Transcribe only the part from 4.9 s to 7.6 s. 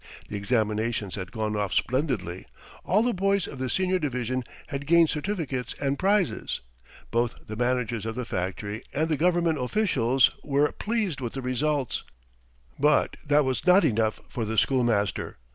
certificates and prizes; both the